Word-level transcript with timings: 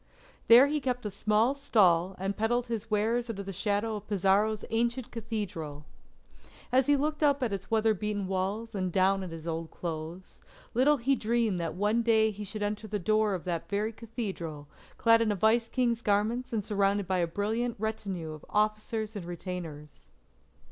There 0.47 0.65
he 0.65 0.81
kept 0.81 1.05
a 1.05 1.11
small 1.11 1.53
stall 1.53 2.15
and 2.17 2.35
peddled 2.35 2.65
his 2.65 2.89
wares 2.89 3.29
under 3.29 3.43
the 3.43 3.53
shadow 3.53 3.97
of 3.97 4.07
Pizarro's 4.07 4.65
ancient 4.71 5.11
Cathedral. 5.11 5.85
As 6.71 6.87
he 6.87 6.95
looked 6.95 7.21
up 7.21 7.43
at 7.43 7.53
its 7.53 7.69
weather 7.69 7.93
beaten 7.93 8.25
walls 8.25 8.73
and 8.73 8.91
down 8.91 9.21
at 9.21 9.29
his 9.29 9.45
old 9.45 9.69
clothes, 9.69 10.41
little 10.73 10.97
he 10.97 11.15
dreamed 11.15 11.59
that 11.59 11.75
one 11.75 12.01
day 12.01 12.31
he 12.31 12.43
should 12.43 12.63
enter 12.63 12.87
the 12.87 12.97
door 12.97 13.35
of 13.35 13.43
that 13.43 13.69
very 13.69 13.93
Cathedral 13.93 14.67
clad 14.97 15.21
in 15.21 15.31
a 15.31 15.35
Vice 15.35 15.69
King's 15.69 16.01
garments 16.01 16.51
and 16.51 16.63
surrounded 16.65 17.05
by 17.05 17.19
a 17.19 17.27
brilliant 17.27 17.75
retinue 17.77 18.31
of 18.31 18.43
officers 18.49 19.15
and 19.15 19.25
retainers. 19.25 20.09